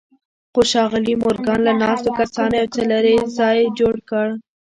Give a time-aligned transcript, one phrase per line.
[0.53, 4.27] خو ښاغلي مورګان له ناستو کسانو یو څه لرې ځای جوړ کړ